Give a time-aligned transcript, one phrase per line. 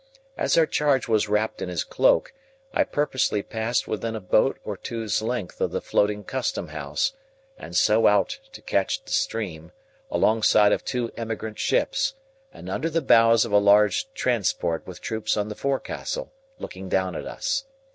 [0.35, 2.33] As our charge was wrapped in his cloak,
[2.73, 7.13] I purposely passed within a boat or two's length of the floating Custom House,
[7.55, 9.71] and so out to catch the stream,
[10.09, 12.15] alongside of two emigrant ships,
[12.51, 17.15] and under the bows of a large transport with troops on the forecastle looking down
[17.15, 17.65] at us.